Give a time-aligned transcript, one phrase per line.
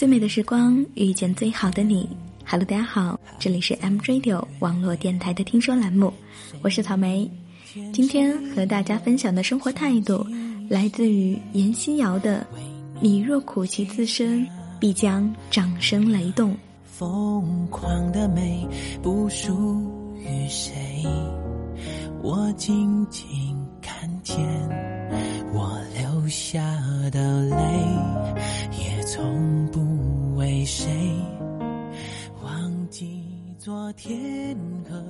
[0.00, 2.08] 最美的时光，遇见最好的你。
[2.46, 6.10] Hello，大家好，这里是 M Radio 网络电台的听说栏目，
[6.62, 7.30] 我是草莓。
[7.92, 10.26] 今天和大家分享的生活态度，
[10.70, 12.46] 来自于阎锡瑶的
[12.98, 14.48] ：“你若苦其自身，
[14.80, 18.66] 必将掌声雷动。”疯狂的美
[19.02, 21.04] 不属于谁，
[22.22, 23.28] 我静静
[23.82, 24.38] 看见
[26.30, 26.64] 下
[27.10, 27.56] 的泪，
[28.78, 30.88] 也从不为谁
[32.44, 33.24] 忘记
[33.58, 34.56] 昨天。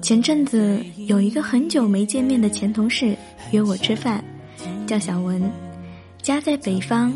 [0.00, 3.16] 前阵子有一个很久没见面的前同事
[3.50, 4.24] 约我吃饭，
[4.86, 5.42] 叫小文，
[6.22, 7.12] 家在北方，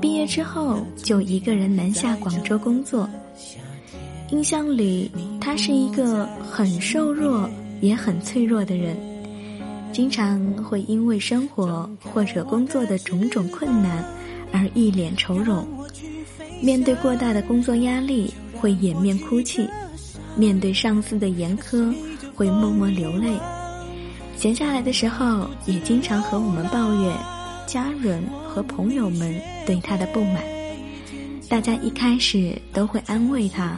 [0.00, 3.08] 毕业之后就一个人南下广州工作。
[4.30, 7.48] 印象里他是一个很瘦弱
[7.80, 8.96] 也很脆弱的人，
[9.92, 14.04] 经常会因为生活或者工作的种种困难
[14.50, 15.66] 而一脸愁容，
[16.62, 19.68] 面对过大的工作压力会掩面哭泣。
[20.34, 21.94] 面对上司的严苛，
[22.34, 23.38] 会默默流泪；
[24.34, 27.14] 闲下来的时候，也经常和我们抱怨
[27.66, 30.42] 家人和朋友们对他的不满。
[31.50, 33.76] 大家一开始都会安慰他，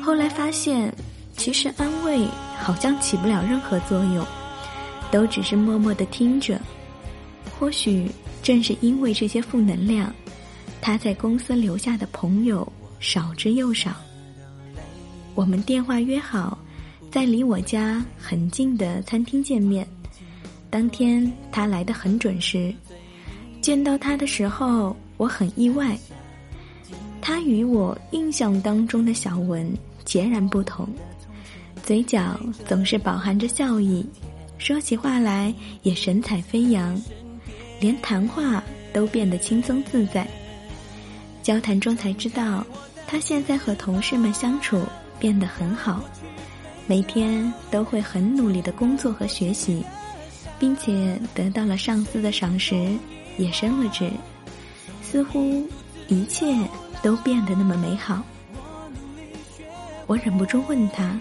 [0.00, 0.94] 后来发现，
[1.36, 2.24] 其实安慰
[2.56, 4.24] 好像起不了任何作用，
[5.14, 6.60] 都只是默默的听着。
[7.56, 8.10] 或许
[8.42, 10.12] 正是因为这些负能量，
[10.80, 12.66] 他在公司留下的朋友
[12.98, 13.94] 少之又少。
[15.36, 16.58] 我们电话约好，
[17.12, 19.86] 在离我家很近的餐厅见面。
[20.68, 22.74] 当天他来的很准时，
[23.60, 25.96] 见到他的时候我很意外。
[27.20, 29.72] 他与我印象当中的小文
[30.04, 30.88] 截然不同，
[31.84, 34.04] 嘴角总是饱含着笑意，
[34.64, 36.98] 说起话来也神采飞扬，
[37.80, 38.64] 连谈话
[38.94, 40.26] 都变得轻松自在。
[41.42, 42.66] 交谈中才知道，
[43.06, 44.82] 他现在和同事们相处。
[45.20, 46.02] 变得很好，
[46.86, 49.82] 每天都会很努力的工作和学习，
[50.58, 52.74] 并且得到了上司的赏识，
[53.38, 54.10] 也升了职，
[55.00, 55.66] 似乎
[56.08, 56.54] 一切
[57.00, 58.22] 都变得那么美好。
[60.06, 61.18] 我忍不住问他：“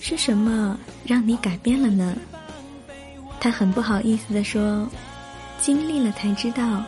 [0.00, 2.16] 是什么让你改变了呢？”
[3.42, 4.88] 他很不好意思的说
[5.58, 6.84] ：“经历了才知道，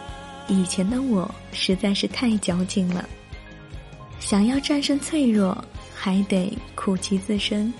[0.46, 3.04] 以前的我实在是太矫情了，
[4.20, 5.62] 想要战胜脆弱。”
[5.96, 7.72] 还得苦其自身。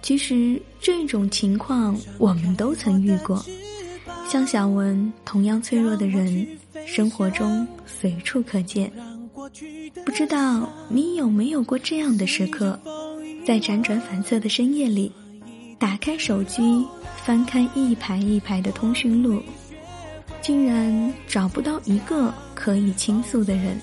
[0.00, 3.44] 其实这种情况我们都曾遇过，
[4.26, 6.46] 像小文同样脆弱的人，
[6.86, 8.90] 生活中随处可见。
[10.06, 12.80] 不知道你有没有过这样的时刻，
[13.46, 15.12] 在辗转反侧的深夜里，
[15.84, 16.82] 打开手机，
[17.14, 19.42] 翻看一排一排的通讯录，
[20.40, 23.78] 竟然找不到一个可以倾诉的人。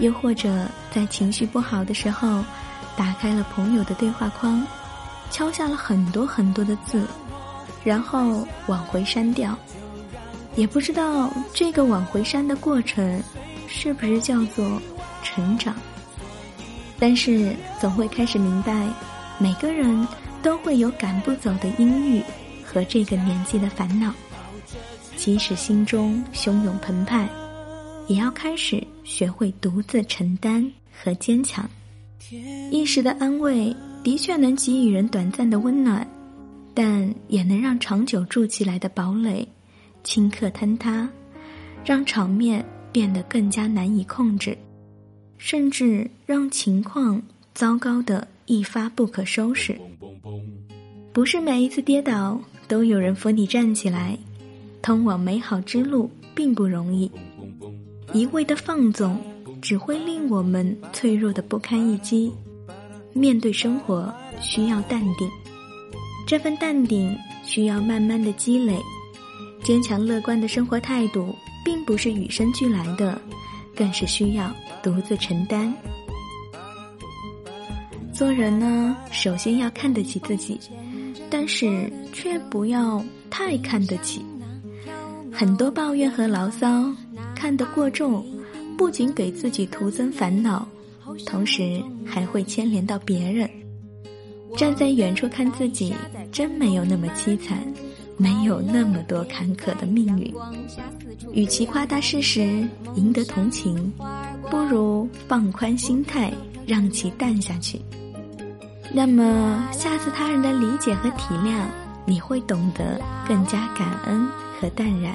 [0.00, 2.44] 又或者在情绪不好的时候，
[2.94, 4.62] 打开了朋友的对话框，
[5.30, 7.02] 敲下了很多很多的字，
[7.82, 9.56] 然后往回删掉。
[10.56, 13.18] 也不知道这个往回删的过程，
[13.66, 14.78] 是不是叫做
[15.22, 15.74] 成长？
[16.98, 18.86] 但是总会开始明白，
[19.38, 20.06] 每个人
[20.42, 22.22] 都会有赶不走的阴郁
[22.64, 24.12] 和这个年纪的烦恼，
[25.16, 27.28] 即使心中汹涌澎湃。
[28.06, 31.68] 也要开始学会独自承担和坚强。
[32.70, 36.08] 一时的安慰的确能给予人短暂的温暖，
[36.72, 39.46] 但也能让长久筑起来的堡垒
[40.04, 41.06] 顷刻坍塌，
[41.84, 44.56] 让场面变得更加难以控制，
[45.36, 47.20] 甚至让情况
[47.58, 49.76] 糟糕的一发不可收拾。
[51.12, 54.16] 不是每一次跌倒都有人扶你站起来，
[54.80, 57.10] 通往美好之路并不容易。
[58.12, 59.20] 一味的放纵，
[59.60, 62.32] 只会令我们脆弱的不堪一击。
[63.12, 65.28] 面对生活，需要淡定，
[66.28, 68.78] 这份淡定需要慢慢的积累。
[69.64, 71.34] 坚强乐观的生活态度，
[71.64, 73.20] 并不是与生俱来的，
[73.74, 75.74] 更是需要独自承担。
[78.18, 80.58] 做人呢，首先要看得起自己，
[81.30, 83.00] 但是却不要
[83.30, 84.20] 太看得起。
[85.32, 86.92] 很多抱怨和牢骚。
[87.32, 88.26] 看得过重，
[88.76, 90.66] 不仅给自己徒增烦恼，
[91.24, 93.48] 同时还会牵连到别人。
[94.56, 95.94] 站在远处看自己，
[96.32, 97.62] 真没有那么凄惨，
[98.16, 100.34] 没有那么多坎坷的命运。
[101.32, 103.92] 与其夸大事实赢得同情，
[104.50, 106.32] 不如放宽心态，
[106.66, 107.80] 让其淡下去。
[108.90, 111.66] 那么，下次他人的理解和体谅，
[112.06, 114.26] 你会懂得更加感恩
[114.58, 115.14] 和淡然。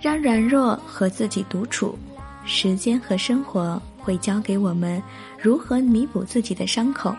[0.00, 1.98] 让软弱和自己独处，
[2.44, 5.02] 时间和生活会教给我们
[5.40, 7.14] 如何弥补自己的伤口。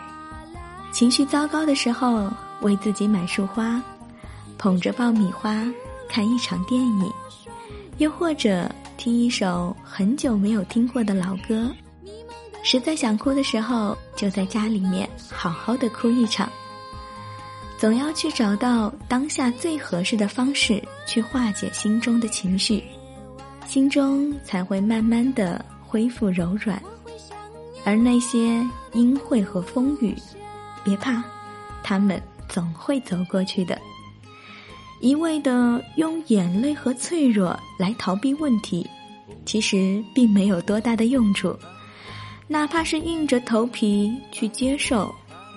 [0.92, 3.82] 情绪糟糕的时候，为自己买束花，
[4.56, 5.66] 捧着爆米花
[6.08, 7.12] 看一场电影，
[7.98, 11.68] 又或者听一首很久没有听过的老歌。
[12.64, 16.50] 实在想哭的时候，就在家里面好好的哭一场。
[17.76, 22.82] 总要去找到当下最合适的方式去化解心中的情绪，
[23.68, 26.82] 心中才会慢慢的恢复柔软。
[27.84, 30.16] 而那些阴晦和风雨，
[30.82, 31.22] 别怕，
[31.82, 33.78] 他们总会走过去的。
[35.00, 38.88] 一味的用眼泪和脆弱来逃避问题，
[39.44, 41.54] 其实并没有多大的用处。
[42.46, 45.14] 哪怕是硬着头皮去接受。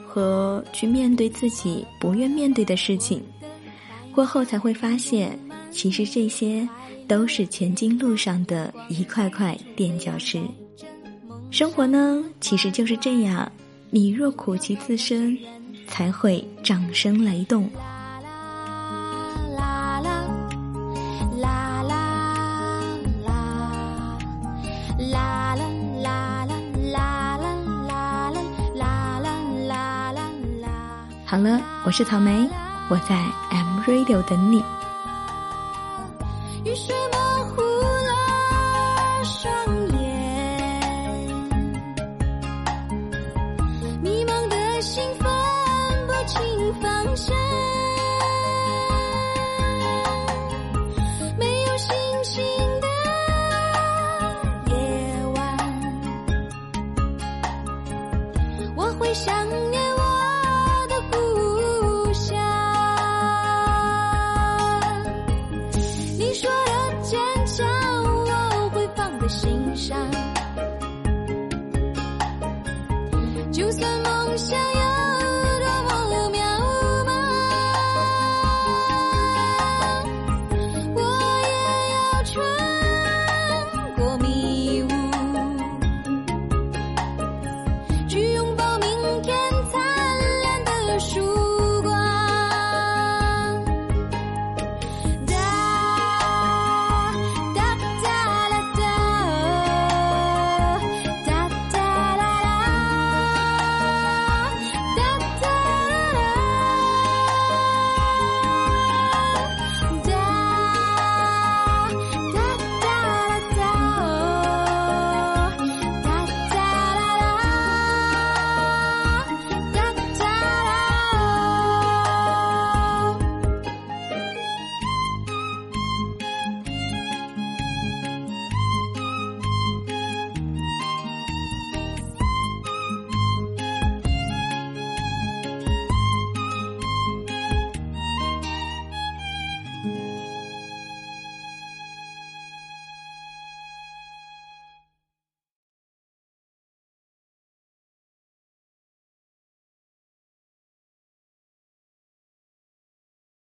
[0.09, 3.21] 和去面对自己不愿面对的事情，
[4.15, 5.37] 过后才会发现，
[5.69, 6.67] 其实这些
[7.07, 10.41] 都是前进路上的一块块垫脚石。
[11.51, 13.51] 生活呢，其实就是这样，
[13.91, 15.37] 你若苦其自身，
[15.87, 17.69] 才会掌声雷动。
[31.29, 32.49] 好了我是草莓，
[32.87, 33.17] 我在
[33.49, 34.63] M Radio 等你。
[36.63, 37.19] 雨水模
[37.49, 38.13] 糊了
[39.25, 39.51] 双
[39.99, 39.99] 眼，
[44.01, 45.27] 迷茫的心分
[46.07, 47.35] 不清方向。
[51.37, 51.93] 没有星
[52.23, 52.41] 星
[52.79, 52.87] 的
[54.71, 54.75] 夜
[55.35, 55.57] 晚，
[58.77, 59.45] 我会想。
[73.57, 74.76] 就算梦想